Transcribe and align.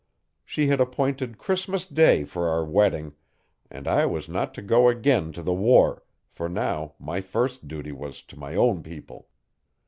She 0.43 0.65
had 0.65 0.81
appointed 0.81 1.37
Christmas 1.37 1.85
Day 1.85 2.23
for 2.23 2.49
our 2.49 2.65
wedding 2.65 3.13
and 3.69 3.87
I 3.87 4.07
was 4.07 4.27
not 4.27 4.51
to 4.55 4.63
go 4.63 4.89
again 4.89 5.31
to 5.33 5.43
the 5.43 5.53
war, 5.53 6.01
for 6.31 6.49
now 6.49 6.95
my 6.97 7.21
first 7.21 7.67
duty 7.67 7.91
was 7.91 8.23
to 8.23 8.39
my 8.39 8.55
own 8.55 8.81
people. 8.81 9.27